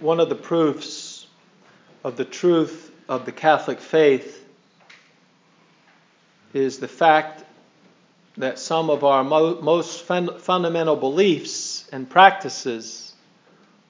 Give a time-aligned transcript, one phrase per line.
[0.00, 1.26] one of the proofs
[2.04, 4.44] of the truth of the Catholic faith
[6.54, 7.44] is the fact
[8.36, 13.12] that some of our mo- most fun- fundamental beliefs and practices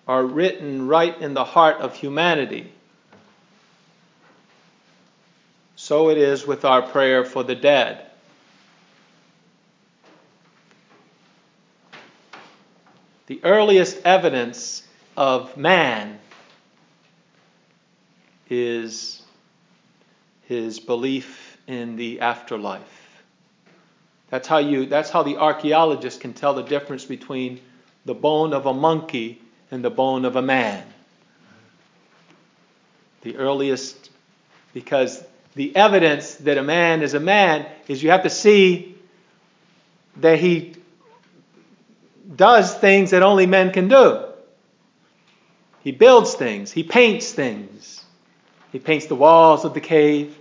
[0.07, 2.73] are written right in the heart of humanity.
[5.77, 8.07] So it is with our prayer for the dead.
[13.27, 14.88] The earliest evidence
[15.19, 16.17] of man
[18.49, 19.21] is
[20.43, 23.21] his belief in the afterlife.
[24.31, 27.61] That's how you that's how the archaeologist can tell the difference between
[28.05, 29.43] the bone of a monkey
[29.73, 30.87] and the bone of a man.
[33.23, 34.11] The earliest
[34.73, 35.21] because
[35.57, 38.97] the evidence that a man is a man is you have to see
[40.19, 40.77] that he
[42.37, 44.28] does things that only men can do.
[45.83, 48.05] He builds things, he paints things.
[48.73, 50.37] He paints the walls of the cave,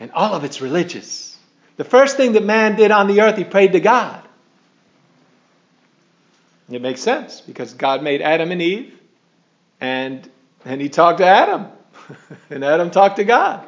[0.00, 1.36] and all of it's religious.
[1.76, 4.22] The first thing that man did on the earth, he prayed to God.
[6.70, 8.98] It makes sense because God made Adam and Eve,
[9.80, 10.28] and,
[10.64, 11.66] and he talked to Adam,
[12.50, 13.66] and Adam talked to God.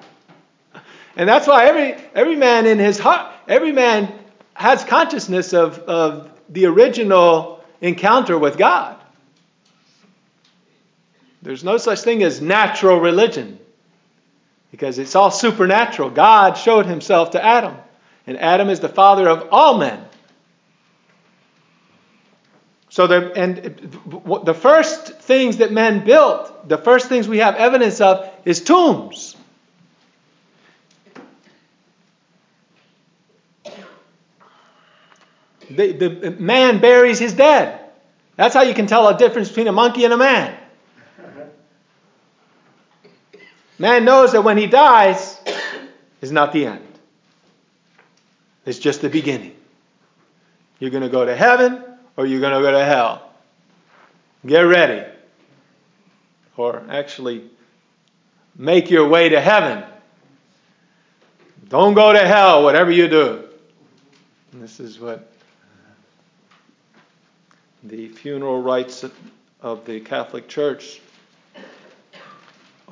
[1.17, 4.13] And that's why every, every man in his heart, every man
[4.55, 8.97] has consciousness of, of the original encounter with God.
[11.43, 13.59] There's no such thing as natural religion
[14.71, 16.11] because it's all supernatural.
[16.11, 17.77] God showed himself to Adam,
[18.27, 20.05] and Adam is the father of all men.
[22.89, 23.57] So the and
[24.45, 29.37] the first things that men built, the first things we have evidence of is tombs.
[35.71, 37.81] The, the man buries his dead.
[38.37, 40.59] That's how you can tell a difference between a monkey and a man.
[43.79, 45.41] Man knows that when he dies
[46.21, 46.87] is not the end.
[48.65, 49.57] It's just the beginning.
[50.79, 51.83] You're going to go to heaven
[52.17, 53.31] or you're going to go to hell.
[54.47, 55.09] Get ready.
[56.57, 57.51] Or actually,
[58.57, 59.85] make your way to heaven.
[61.69, 63.49] Don't go to hell, whatever you do.
[64.53, 65.33] And this is what
[67.83, 69.05] the funeral rites
[69.61, 71.01] of the Catholic Church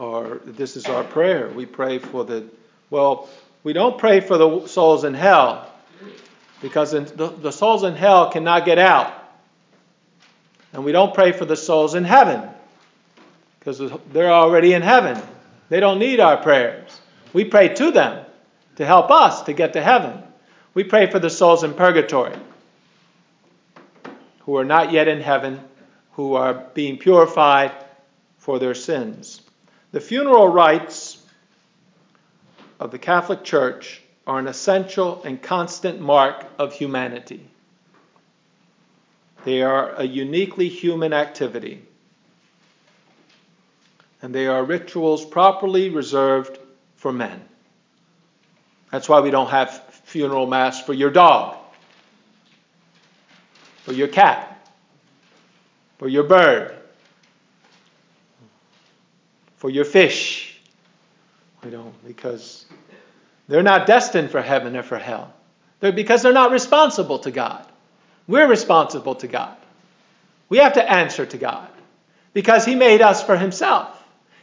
[0.00, 0.38] are.
[0.44, 1.48] This is our prayer.
[1.48, 2.48] We pray for the,
[2.88, 3.28] well,
[3.62, 5.70] we don't pray for the souls in hell
[6.62, 9.14] because the souls in hell cannot get out.
[10.72, 12.48] And we don't pray for the souls in heaven
[13.58, 13.80] because
[14.12, 15.20] they're already in heaven.
[15.68, 16.98] They don't need our prayers.
[17.32, 18.24] We pray to them
[18.76, 20.22] to help us to get to heaven.
[20.72, 22.36] We pray for the souls in purgatory
[24.40, 25.60] who are not yet in heaven,
[26.12, 27.72] who are being purified
[28.38, 29.42] for their sins.
[29.92, 31.18] The funeral rites
[32.78, 37.46] of the Catholic Church are an essential and constant mark of humanity.
[39.44, 41.82] They are a uniquely human activity,
[44.22, 46.58] and they are rituals properly reserved
[46.96, 47.42] for men.
[48.90, 51.56] That's why we don't have funeral mass for your dog
[53.90, 54.68] for your cat,
[55.98, 56.79] for your bird,
[59.60, 60.58] for your fish.
[61.62, 62.64] We don't, because
[63.46, 65.32] they're not destined for heaven or for hell.
[65.80, 67.66] They're because they're not responsible to God.
[68.26, 69.56] We're responsible to God.
[70.48, 71.68] We have to answer to God
[72.32, 73.96] because He made us for Himself.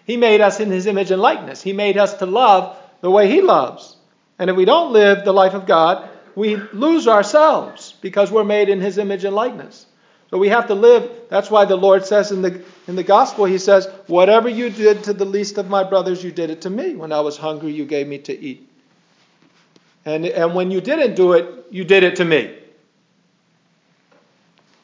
[0.06, 1.62] He made us in His image and likeness.
[1.62, 3.98] He made us to love the way He loves.
[4.40, 8.70] And if we don't live the life of God, we lose ourselves because we're made
[8.70, 9.88] in his image and likeness.
[10.30, 11.10] So we have to live.
[11.30, 15.06] That's why the Lord says in the in the gospel, he says, "Whatever you did
[15.06, 16.96] to the least of my brothers, you did it to me.
[16.96, 18.68] When I was hungry, you gave me to eat."
[20.06, 22.54] And and when you didn't do it, you did it to me.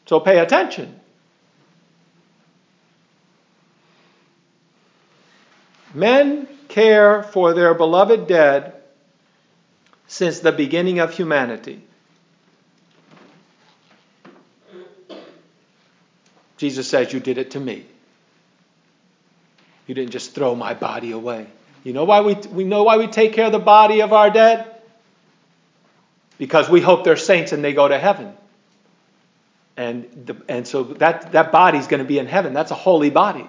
[0.06, 1.00] So pay attention.
[5.94, 8.74] Men care for their beloved dead
[10.08, 11.82] since the beginning of humanity.
[16.64, 17.86] Jesus says, You did it to me.
[19.86, 21.48] You didn't just throw my body away.
[21.84, 24.30] You know why we, we know why we take care of the body of our
[24.30, 24.74] dead?
[26.38, 28.32] Because we hope they're saints and they go to heaven.
[29.76, 32.54] And, the, and so that, that body's going to be in heaven.
[32.54, 33.46] That's a holy body.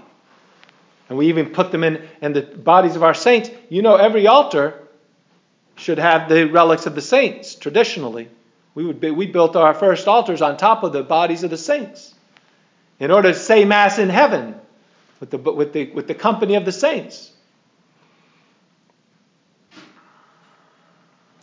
[1.09, 3.49] And we even put them in, in the bodies of our saints.
[3.69, 4.75] You know, every altar
[5.77, 8.29] should have the relics of the saints traditionally.
[8.75, 11.59] We, would be, we built our first altars on top of the bodies of the
[11.59, 12.14] saints
[13.01, 14.55] in order to say Mass in heaven.
[15.21, 17.33] with the, with the, with the company of the saints.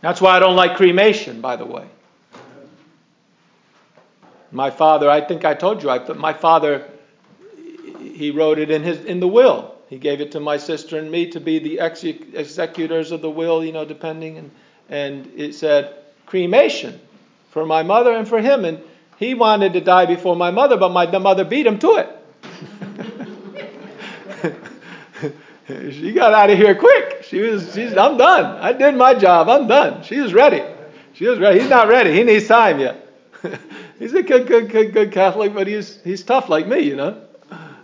[0.01, 1.88] That's why I don't like cremation, by the way.
[4.51, 6.89] My father, I think I told you, I, my father,
[8.00, 9.75] he wrote it in his in the will.
[9.88, 13.63] He gave it to my sister and me to be the executors of the will,
[13.63, 14.51] you know, depending, and
[14.89, 15.95] and it said
[16.25, 17.00] cremation
[17.51, 18.81] for my mother and for him, and
[19.21, 22.09] he wanted to die before my mother, but my mother beat him to it.
[25.94, 27.23] she got out of here quick.
[27.25, 28.57] She was, she's, I'm done.
[28.59, 29.47] I did my job.
[29.47, 30.01] I'm done.
[30.01, 30.63] She ready.
[31.13, 31.59] She ready.
[31.59, 32.12] He's not ready.
[32.12, 33.07] He needs time yet.
[34.00, 37.21] he's a good, good, good, good Catholic, but he's, he's tough like me, you know.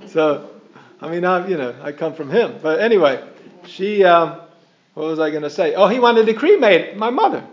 [0.08, 0.50] So,
[1.00, 2.56] I mean, I, you know, I come from him.
[2.64, 3.24] But anyway,
[3.64, 4.42] she, um,
[4.96, 5.76] what was I going to say?
[5.76, 7.46] Oh, he wanted to cremate my mother.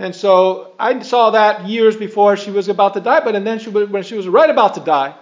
[0.00, 3.20] And so I saw that years before she was about to die.
[3.20, 5.14] But and then she, when she was right about to die,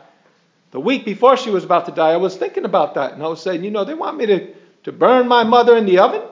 [0.70, 3.12] the week before she was about to die, I was thinking about that.
[3.12, 4.54] And I was saying, you know, they want me to,
[4.84, 6.22] to burn my mother in the oven?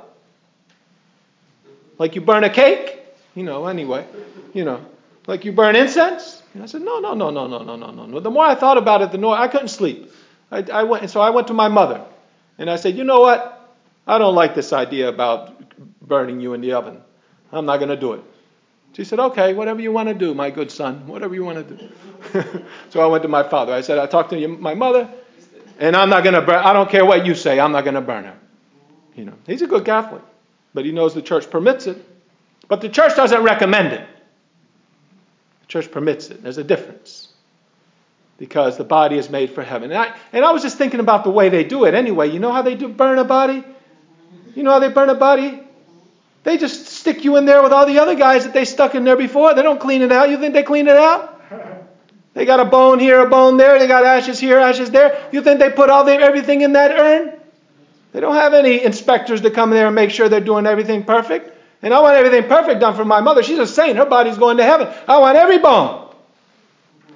[1.98, 3.00] Like you burn a cake?
[3.34, 4.06] You know, anyway.
[4.54, 4.80] You know,
[5.26, 6.40] like you burn incense?
[6.54, 8.20] And I said, no, no, no, no, no, no, no, no.
[8.20, 10.12] The more I thought about it, the more I couldn't sleep.
[10.52, 12.00] I, I went, and so I went to my mother.
[12.58, 13.74] And I said, you know what?
[14.06, 15.52] I don't like this idea about
[16.00, 17.02] burning you in the oven.
[17.50, 18.22] I'm not going to do it.
[18.96, 21.76] She said, Okay, whatever you want to do, my good son, whatever you want to
[21.76, 22.64] do.
[22.90, 23.74] so I went to my father.
[23.74, 25.06] I said, I talked to my mother,
[25.78, 27.94] and I'm not going to burn, I don't care what you say, I'm not going
[27.94, 28.38] to burn her.
[29.14, 30.22] You know, he's a good Catholic,
[30.72, 32.02] but he knows the church permits it.
[32.68, 34.08] But the church doesn't recommend it.
[35.60, 36.42] The church permits it.
[36.42, 37.28] There's a difference.
[38.38, 39.90] Because the body is made for heaven.
[39.90, 42.30] And I, and I was just thinking about the way they do it anyway.
[42.30, 43.62] You know how they do burn a body?
[44.54, 45.62] You know how they burn a body?
[46.44, 49.04] They just stick you in there with all the other guys that they stuck in
[49.04, 49.54] there before.
[49.54, 50.28] They don't clean it out.
[50.28, 51.40] You think they clean it out?
[52.34, 53.78] They got a bone here, a bone there.
[53.78, 55.28] They got ashes here, ashes there.
[55.30, 57.32] You think they put all their everything in that urn?
[58.12, 61.04] They don't have any inspectors to come in there and make sure they're doing everything
[61.04, 61.56] perfect.
[61.80, 63.44] And I want everything perfect done for my mother.
[63.44, 63.96] She's a saint.
[63.96, 64.88] Her body's going to heaven.
[65.06, 66.12] I want every bone.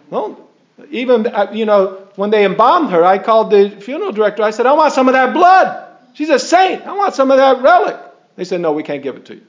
[0.09, 0.49] Well,
[0.91, 4.45] even, uh, you know, when they embalmed her, I called the funeral director.
[4.45, 5.89] I said, I want some of that blood.
[6.15, 6.87] She's a saint.
[6.87, 7.97] I want some of that relic.
[8.37, 9.43] They said, No, we can't give it to you.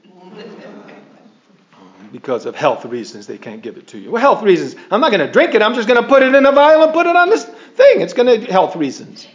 [2.12, 4.12] Because of health reasons, they can't give it to you.
[4.12, 4.76] Well, health reasons.
[4.90, 5.62] I'm not going to drink it.
[5.62, 8.02] I'm just going to put it in a vial and put it on this thing.
[8.02, 9.28] It's going to health reasons.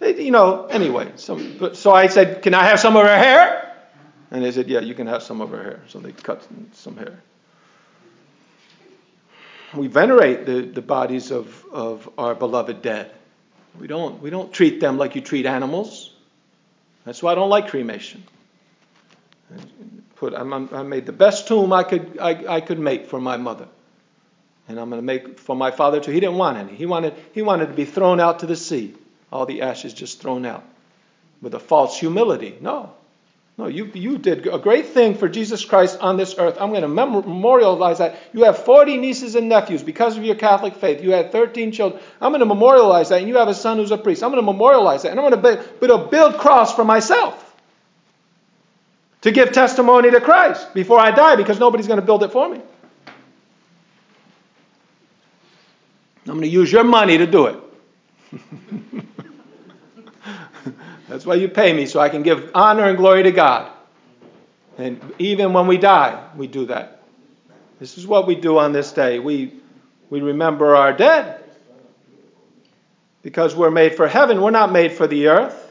[0.00, 1.12] You know, anyway.
[1.16, 3.74] So, so I said, Can I have some of her hair?
[4.30, 5.80] And they said, Yeah, you can have some of her hair.
[5.88, 7.20] So they cut some hair.
[9.74, 13.12] We venerate the, the bodies of, of our beloved dead.
[13.80, 16.12] We don't, we don't treat them like you treat animals.
[17.04, 18.22] That's why I don't like cremation
[20.22, 23.66] put, i made the best tomb I could, I, I could make for my mother.
[24.68, 26.12] And I'm going to make for my father too.
[26.12, 26.76] He didn't want any.
[26.76, 28.94] He wanted, he wanted to be thrown out to the sea.
[29.32, 30.64] All the ashes just thrown out
[31.40, 32.56] with a false humility.
[32.60, 32.92] No.
[33.58, 36.56] No, you, you did a great thing for Jesus Christ on this earth.
[36.60, 38.16] I'm going to memorialize that.
[38.32, 41.02] You have 40 nieces and nephews because of your Catholic faith.
[41.02, 42.00] You had 13 children.
[42.20, 43.18] I'm going to memorialize that.
[43.18, 44.22] And you have a son who's a priest.
[44.22, 45.10] I'm going to memorialize that.
[45.10, 47.41] And I'm going to build, build a build cross for myself
[49.22, 52.48] to give testimony to Christ before I die because nobody's going to build it for
[52.48, 52.60] me.
[56.26, 57.58] I'm going to use your money to do it.
[61.08, 63.72] That's why you pay me, so I can give honor and glory to God.
[64.78, 67.02] And even when we die, we do that.
[67.78, 69.18] This is what we do on this day.
[69.18, 69.52] We,
[70.08, 71.42] we remember our dead
[73.22, 74.40] because we're made for heaven.
[74.40, 75.61] We're not made for the earth.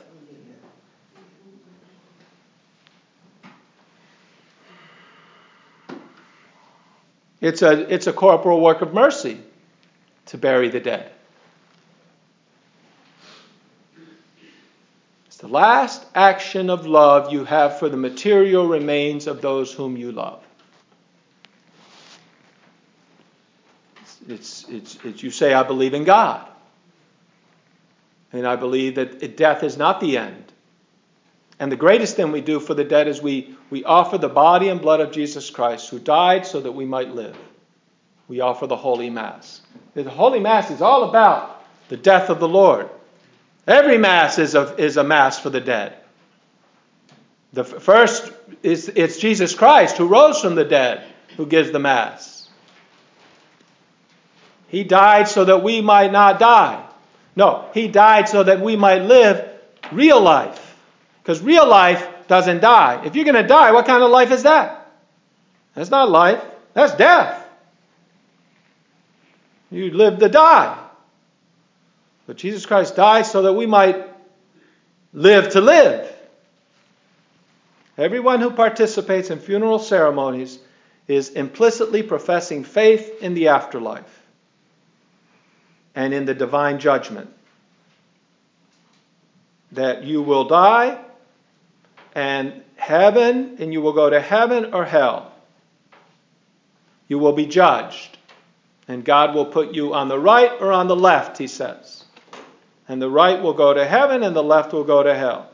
[7.42, 9.40] It's a, it's a corporal work of mercy
[10.28, 11.12] to bury the dead.
[15.26, 19.98] It's the last action of love you have for the material remains of those whom
[19.98, 20.44] you love.
[24.30, 26.48] It's, it's, it's, you say, I believe in God.
[28.32, 30.51] And I believe that death is not the end.
[31.62, 34.70] And the greatest thing we do for the dead is we, we offer the body
[34.70, 37.38] and blood of Jesus Christ, who died so that we might live.
[38.28, 39.62] We offer the Holy Mass.
[39.94, 42.90] The Holy Mass is all about the death of the Lord.
[43.68, 45.98] Every Mass is a, is a Mass for the dead.
[47.54, 51.04] The first is it's Jesus Christ who rose from the dead
[51.38, 52.50] who gives the Mass.
[54.68, 56.84] He died so that we might not die.
[57.36, 59.48] No, He died so that we might live
[59.92, 60.70] real life.
[61.22, 63.04] Because real life doesn't die.
[63.06, 64.92] If you're going to die, what kind of life is that?
[65.76, 67.38] That's not life, that's death.
[69.70, 70.78] You live to die.
[72.28, 74.06] But Jesus Christ died so that we might
[75.14, 76.12] live to live.
[77.98, 80.60] Everyone who participates in funeral ceremonies
[81.08, 84.22] is implicitly professing faith in the afterlife
[85.94, 87.30] and in the divine judgment.
[89.74, 91.00] That you will die
[92.14, 95.32] and heaven, and you will go to heaven or hell.
[97.08, 98.18] You will be judged,
[98.88, 102.04] and God will put you on the right or on the left, he says.
[102.88, 105.50] And the right will go to heaven, and the left will go to hell.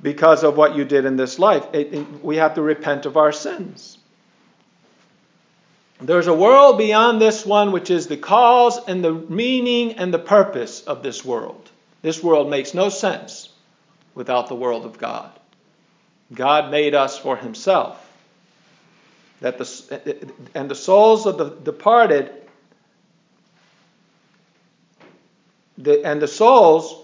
[0.00, 1.66] Because of what you did in this life.
[1.72, 3.98] It, it, we have to repent of our sins.
[6.00, 10.18] There's a world beyond this one which is the cause and the meaning and the
[10.18, 11.70] purpose of this world.
[12.04, 13.48] This world makes no sense
[14.14, 15.30] without the world of God.
[16.34, 17.98] God made us for himself.
[19.40, 22.30] That the, and the souls of the departed
[25.78, 26.94] the, and the souls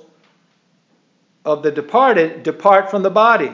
[1.47, 3.53] of the departed depart from the body.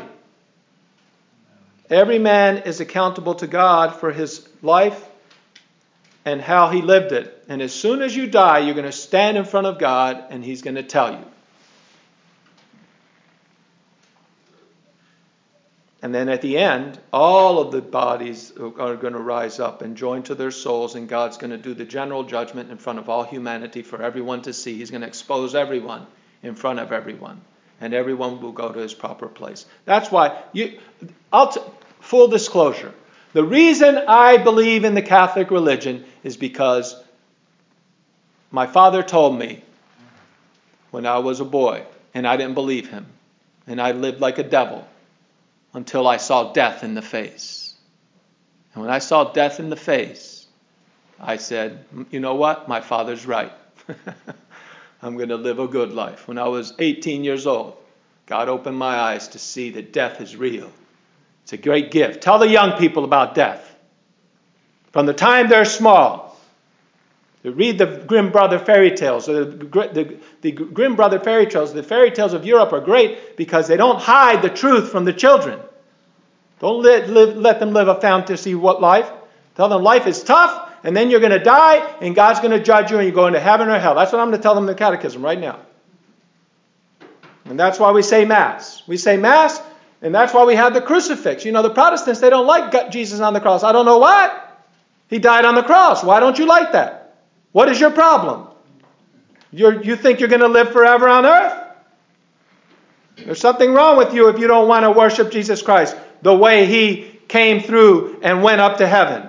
[1.88, 5.00] Every man is accountable to God for his life
[6.24, 7.44] and how he lived it.
[7.48, 10.44] And as soon as you die, you're going to stand in front of God and
[10.44, 11.24] he's going to tell you.
[16.06, 19.96] And then at the end, all of the bodies are going to rise up and
[19.96, 23.08] join to their souls, and God's going to do the general judgment in front of
[23.08, 24.78] all humanity for everyone to see.
[24.78, 26.06] He's going to expose everyone
[26.44, 27.40] in front of everyone,
[27.80, 29.66] and everyone will go to his proper place.
[29.84, 30.78] That's why you.
[31.32, 31.60] I'll t-
[31.98, 32.94] full disclosure.
[33.32, 36.94] The reason I believe in the Catholic religion is because
[38.52, 39.64] my father told me
[40.92, 41.82] when I was a boy,
[42.14, 43.06] and I didn't believe him,
[43.66, 44.86] and I lived like a devil
[45.76, 47.74] until I saw death in the face.
[48.72, 50.46] And when I saw death in the face,
[51.20, 52.66] I said, You know what?
[52.66, 53.52] My father's right.
[55.02, 56.26] I'm going to live a good life.
[56.26, 57.76] When I was 18 years old,
[58.24, 60.72] God opened my eyes to see that death is real.
[61.42, 62.22] It's a great gift.
[62.22, 63.76] Tell the young people about death.
[64.92, 66.40] From the time they're small,
[67.42, 69.26] they read the Grimm Brother fairy tales.
[69.26, 73.68] The, the, the Grimm Brother fairy tales, the fairy tales of Europe are great because
[73.68, 75.60] they don't hide the truth from the children.
[76.58, 79.10] Don't let, live, let them live a fantasy what life.
[79.56, 82.62] Tell them life is tough, and then you're going to die, and God's going to
[82.62, 83.94] judge you, and you go into heaven or hell.
[83.94, 85.60] That's what I'm going to tell them in the catechism right now.
[87.44, 88.82] And that's why we say Mass.
[88.86, 89.60] We say Mass,
[90.02, 91.44] and that's why we have the crucifix.
[91.44, 93.62] You know, the Protestants, they don't like Jesus on the cross.
[93.62, 94.42] I don't know why.
[95.08, 96.02] He died on the cross.
[96.02, 97.16] Why don't you like that?
[97.52, 98.48] What is your problem?
[99.52, 101.62] You're, you think you're going to live forever on earth?
[103.16, 106.66] There's something wrong with you if you don't want to worship Jesus Christ the way
[106.66, 109.28] he came through and went up to heaven.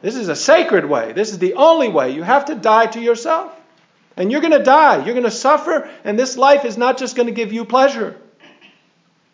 [0.00, 1.12] This is a sacred way.
[1.12, 2.10] This is the only way.
[2.10, 3.52] You have to die to yourself.
[4.16, 5.04] And you're going to die.
[5.04, 5.88] You're going to suffer.
[6.04, 8.16] And this life is not just going to give you pleasure.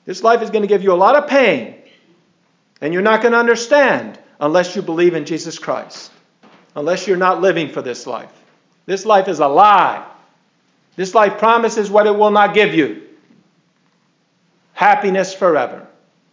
[0.04, 1.74] This life is going to give you a lot of pain.
[2.80, 6.12] And you're not going to understand unless you believe in Jesus Christ.
[6.76, 8.32] Unless you're not living for this life.
[8.86, 10.06] This life is a lie.
[10.96, 13.02] This life promises what it will not give you
[14.72, 15.88] happiness forever.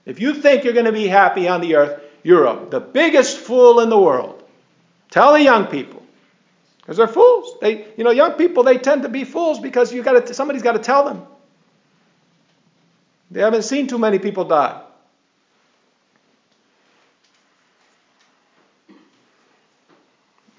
[0.05, 3.37] If you think you're going to be happy on the earth, you're a, the biggest
[3.37, 4.43] fool in the world.
[5.09, 6.03] Tell the young people.
[6.77, 7.57] Because they're fools.
[7.61, 10.61] They, you know, young people, they tend to be fools because you got to, somebody's
[10.61, 11.25] got to tell them.
[13.31, 14.81] They haven't seen too many people die.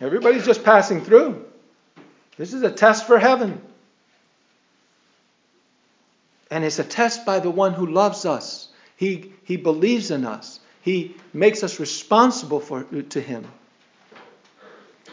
[0.01, 1.45] Everybody's just passing through.
[2.37, 3.61] This is a test for heaven.
[6.51, 8.69] And it's a test by the one who loves us.
[8.97, 10.61] He, he believes in us.
[10.83, 13.47] He makes us responsible for, to Him.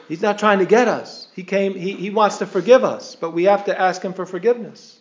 [0.08, 1.28] He's not trying to get us.
[1.36, 4.26] He came, he, he wants to forgive us, but we have to ask Him for
[4.26, 5.00] forgiveness.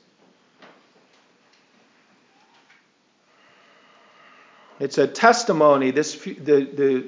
[4.81, 7.07] It's a testimony, this, the, the,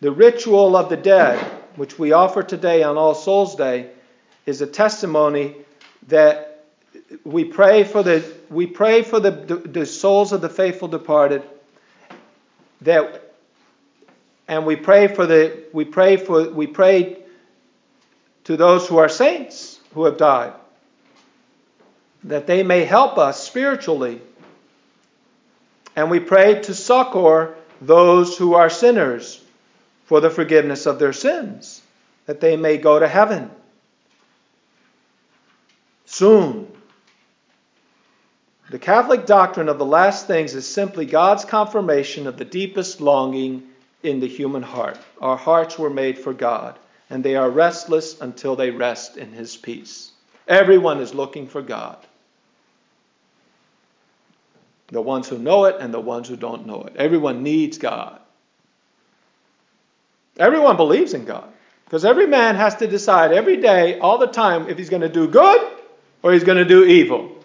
[0.00, 3.90] the ritual of the dead, which we offer today on All Souls Day,
[4.44, 5.56] is a testimony
[6.06, 6.55] that
[7.24, 11.42] we pray for the we pray for the, the, the souls of the faithful departed
[12.82, 13.34] that
[14.48, 17.18] and we pray for the we pray for we pray
[18.44, 20.52] to those who are saints who have died
[22.26, 24.20] that they may help us spiritually.
[25.94, 29.42] And we pray to succor those who are sinners
[30.04, 31.82] for the forgiveness of their sins
[32.26, 33.50] that they may go to heaven
[36.04, 36.70] soon
[38.70, 43.62] the Catholic doctrine of the last things is simply God's confirmation of the deepest longing
[44.02, 44.98] in the human heart.
[45.20, 46.78] Our hearts were made for God.
[47.08, 50.10] and they are restless until they rest in his peace.
[50.48, 51.98] Everyone is looking for God.
[54.88, 56.96] The ones who know it and the ones who don't know it.
[56.96, 58.20] Everyone needs God.
[60.38, 61.48] Everyone believes in God.
[61.84, 65.08] Because every man has to decide every day, all the time, if he's going to
[65.08, 65.60] do good
[66.22, 67.35] or he's going to do evil.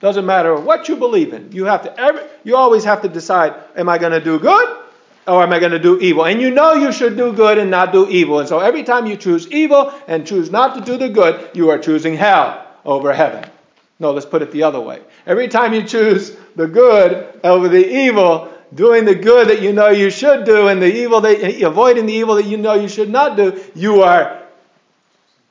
[0.00, 1.50] Doesn't matter what you believe in.
[1.50, 4.78] You have to every, you always have to decide, am I going to do good
[5.26, 6.24] or am I going to do evil?
[6.24, 8.38] And you know you should do good and not do evil.
[8.38, 11.70] And so every time you choose evil and choose not to do the good, you
[11.70, 13.50] are choosing hell over heaven.
[13.98, 15.02] No, let's put it the other way.
[15.26, 19.88] Every time you choose the good over the evil, doing the good that you know
[19.88, 23.10] you should do and the evil that avoiding the evil that you know you should
[23.10, 24.42] not do, you are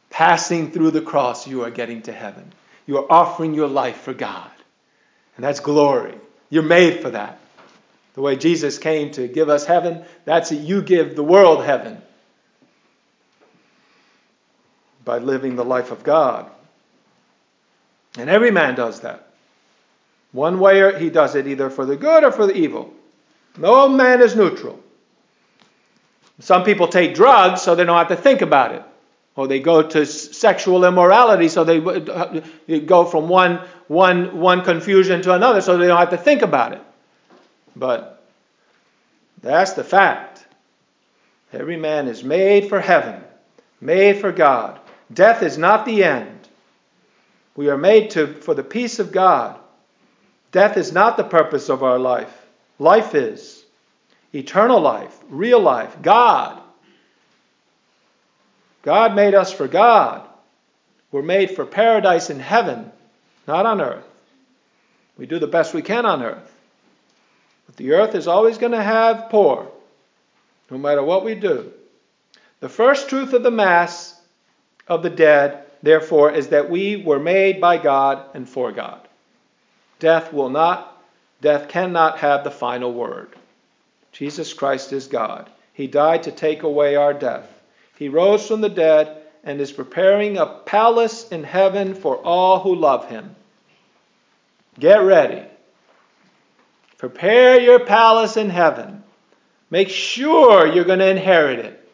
[0.09, 2.51] passing through the cross, you are getting to heaven.
[2.87, 4.49] You are offering your life for God.
[5.35, 6.15] And that's glory.
[6.49, 7.39] You're made for that.
[8.15, 10.61] The way Jesus came to give us heaven, that's it.
[10.61, 12.01] You give the world heaven
[15.05, 16.49] by living the life of God.
[18.17, 19.27] And every man does that.
[20.31, 22.93] One way or he does it either for the good or for the evil.
[23.57, 24.79] No man is neutral.
[26.39, 28.83] Some people take drugs so they don't have to think about it.
[29.37, 32.41] Or they go to sexual immorality so they uh,
[32.85, 36.73] go from one, one, one confusion to another so they don't have to think about
[36.73, 36.81] it.
[37.75, 38.21] But
[39.41, 40.43] that's the fact.
[41.53, 43.23] Every man is made for heaven,
[43.79, 44.79] made for God.
[45.13, 46.49] Death is not the end.
[47.55, 49.59] We are made to, for the peace of God.
[50.51, 52.45] Death is not the purpose of our life.
[52.79, 53.63] Life is
[54.33, 56.61] eternal life, real life, God.
[58.87, 60.25] God made us for God.
[61.11, 62.89] We're made for paradise in heaven,
[63.45, 64.07] not on earth.
[65.17, 66.49] We do the best we can on earth.
[67.65, 69.67] But the earth is always going to have poor,
[70.71, 71.73] no matter what we do.
[72.61, 74.17] The first truth of the Mass
[74.87, 79.05] of the dead therefore, is that we were made by God and for God.
[79.99, 80.97] Death will not,
[81.41, 83.35] death cannot have the final word.
[84.13, 85.49] Jesus Christ is God.
[85.73, 87.56] He died to take away our death.
[87.97, 92.75] He rose from the dead and is preparing a palace in heaven for all who
[92.75, 93.35] love him.
[94.79, 95.43] Get ready.
[96.97, 99.03] Prepare your palace in heaven.
[99.69, 101.89] Make sure you're going to inherit it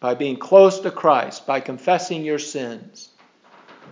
[0.00, 3.08] by being close to Christ, by confessing your sins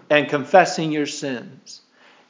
[0.08, 1.82] and confessing your sins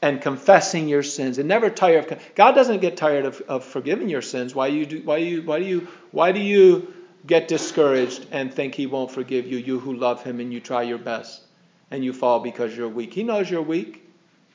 [0.02, 4.08] and confessing your sins and never tire of God doesn't get tired of, of forgiving
[4.08, 4.54] your sins.
[4.54, 6.94] Why you do why you why do you why do you
[7.26, 10.82] get discouraged and think he won't forgive you, you who love him and you try
[10.82, 11.42] your best
[11.90, 13.12] and you fall because you're weak.
[13.12, 14.08] He knows you're weak.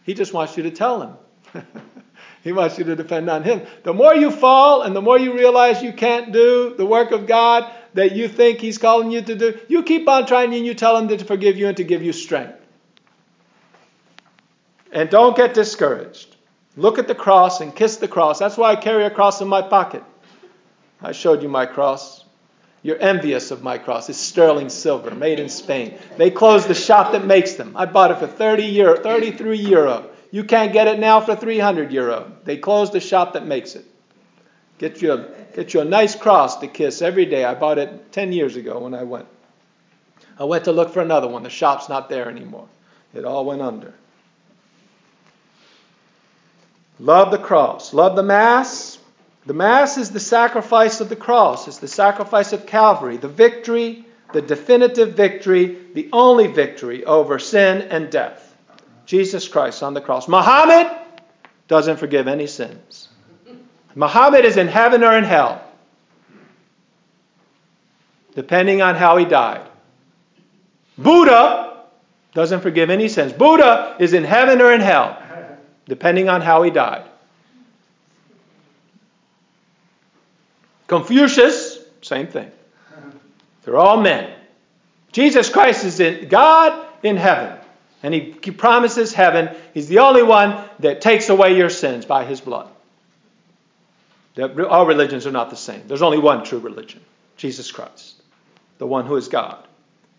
[0.03, 1.63] He just wants you to tell him.
[2.43, 3.61] he wants you to depend on him.
[3.83, 7.27] The more you fall and the more you realize you can't do the work of
[7.27, 10.73] God that you think he's calling you to do, you keep on trying and you
[10.73, 12.57] tell him to forgive you and to give you strength.
[14.91, 16.35] And don't get discouraged.
[16.75, 18.39] Look at the cross and kiss the cross.
[18.39, 20.03] That's why I carry a cross in my pocket.
[21.01, 22.20] I showed you my cross.
[22.83, 24.09] You're envious of my cross.
[24.09, 25.97] It's sterling silver, made in Spain.
[26.17, 27.77] They closed the shop that makes them.
[27.77, 30.09] I bought it for 30 euro, 33 euro.
[30.31, 32.31] You can't get it now for 300 euro.
[32.43, 33.85] They closed the shop that makes it.
[34.79, 37.45] Get you, a, get you a nice cross to kiss every day.
[37.45, 39.27] I bought it 10 years ago when I went.
[40.39, 41.43] I went to look for another one.
[41.43, 42.67] The shop's not there anymore.
[43.13, 43.93] It all went under.
[46.97, 47.93] Love the cross.
[47.93, 48.97] Love the Mass.
[49.45, 54.05] The Mass is the sacrifice of the cross, it's the sacrifice of Calvary, the victory,
[54.33, 58.55] the definitive victory, the only victory over sin and death.
[59.05, 60.27] Jesus Christ on the cross.
[60.27, 60.89] Muhammad
[61.67, 63.09] doesn't forgive any sins.
[63.95, 65.61] Muhammad is in heaven or in hell,
[68.35, 69.67] depending on how he died.
[70.97, 71.83] Buddha
[72.33, 73.33] doesn't forgive any sins.
[73.33, 75.17] Buddha is in heaven or in hell
[75.85, 77.05] depending on how he died.
[80.91, 82.51] Confucius, same thing.
[83.63, 84.29] They're all men.
[85.13, 87.57] Jesus Christ is in God in heaven.
[88.03, 89.55] And he, he promises heaven.
[89.73, 92.69] He's the only one that takes away your sins by his blood.
[94.37, 95.81] All religions are not the same.
[95.87, 96.99] There's only one true religion
[97.37, 98.21] Jesus Christ,
[98.77, 99.65] the one who is God.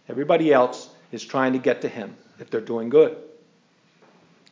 [0.09, 3.19] Everybody else is trying to get to him if they're doing good.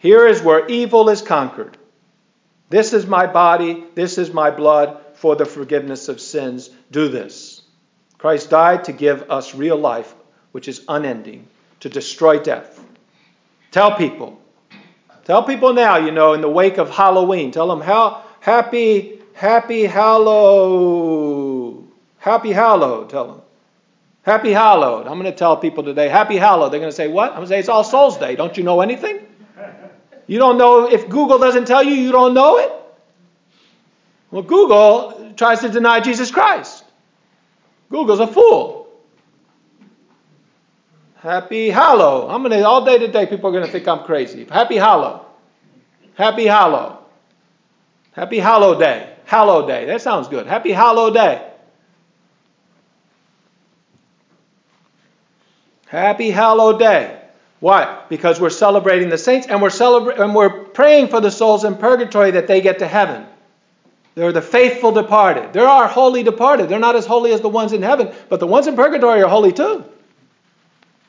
[0.00, 1.78] Here is where evil is conquered.
[2.68, 6.70] This is my body, this is my blood for the forgiveness of sins.
[6.90, 7.60] Do this.
[8.16, 10.14] Christ died to give us real life,
[10.52, 11.46] which is unending,
[11.80, 12.82] to destroy death.
[13.70, 14.40] Tell people.
[15.24, 17.50] Tell people now, you know, in the wake of Halloween.
[17.50, 21.84] Tell them how happy, happy Hallow.
[22.18, 23.42] Happy Hallow, tell them.
[24.22, 25.06] Happy Hallowed.
[25.06, 26.72] I'm going to tell people today, Happy Hallowed.
[26.72, 27.30] They're going to say, What?
[27.30, 28.36] I'm going to say, It's All Souls Day.
[28.36, 29.20] Don't you know anything?
[30.26, 32.72] You don't know, if Google doesn't tell you, you don't know it?
[34.30, 36.84] Well, Google tries to deny Jesus Christ.
[37.90, 38.88] Google's a fool.
[41.16, 42.28] Happy Hallow.
[42.28, 43.26] I'm gonna all day today.
[43.26, 44.44] People are gonna think I'm crazy.
[44.44, 45.26] Happy Hallow.
[46.14, 46.98] Happy Hallow.
[48.12, 49.14] Happy Hallow Day.
[49.26, 49.86] Hallow Day.
[49.86, 50.46] That sounds good.
[50.46, 51.46] Happy Hallow Day.
[55.86, 57.20] Happy Hallow Day.
[57.58, 58.02] Why?
[58.08, 61.76] Because we're celebrating the saints and we're celebra- and we're praying for the souls in
[61.76, 63.26] purgatory that they get to heaven.
[64.20, 65.54] They're the faithful departed.
[65.54, 66.68] There are holy departed.
[66.68, 69.28] They're not as holy as the ones in heaven, but the ones in purgatory are
[69.30, 69.82] holy too.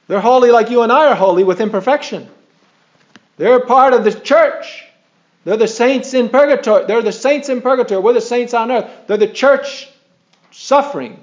[0.07, 2.29] They're holy like you and I are holy with imperfection.
[3.35, 4.85] They're part of the church.
[5.43, 6.85] They're the saints in purgatory.
[6.85, 8.01] They're the saints in purgatory.
[8.01, 8.89] We're the saints on earth.
[9.07, 9.89] They're the church
[10.51, 11.19] suffering.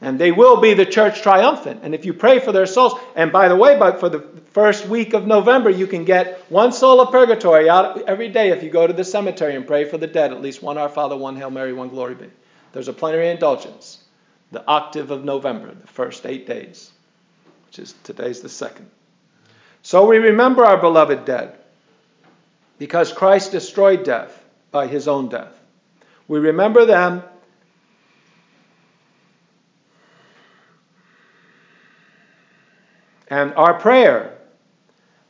[0.00, 1.80] And they will be the church triumphant.
[1.82, 4.20] And if you pray for their souls, and by the way, but for the
[4.52, 8.62] first week of November, you can get one soul of purgatory out every day if
[8.62, 10.32] you go to the cemetery and pray for the dead.
[10.32, 12.30] At least one Our Father, one Hail Mary, one Glory be.
[12.72, 13.98] There's a plenary indulgence.
[14.52, 16.92] The octave of November, the first eight days
[17.68, 18.90] which is today's the second.
[19.82, 21.56] So we remember our beloved dead
[22.78, 25.52] because Christ destroyed death by his own death.
[26.26, 27.22] We remember them
[33.30, 34.36] and our prayer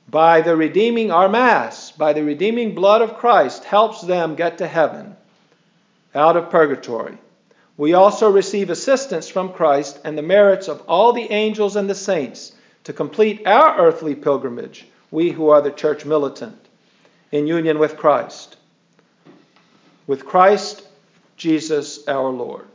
[0.08, 4.66] by the redeeming our mass by the redeeming blood of Christ helps them get to
[4.66, 5.16] heaven
[6.14, 7.18] out of purgatory
[7.78, 11.94] we also receive assistance from Christ and the merits of all the angels and the
[11.94, 12.52] saints
[12.84, 16.58] to complete our earthly pilgrimage, we who are the church militant,
[17.30, 18.56] in union with Christ.
[20.08, 20.82] With Christ
[21.36, 22.66] Jesus our Lord.